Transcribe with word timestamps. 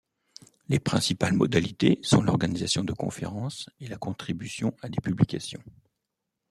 Les 0.67 0.79
principales 0.79 1.35
modalités 1.35 1.99
sont 2.01 2.23
l’organisation 2.23 2.83
de 2.83 2.91
conférences 2.91 3.69
et 3.79 3.87
la 3.87 3.99
contribution 3.99 4.75
à 4.81 4.89
des 4.89 4.99
publications. 4.99 5.61